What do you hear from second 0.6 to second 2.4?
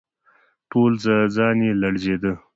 ټول ځان يې لړزېده.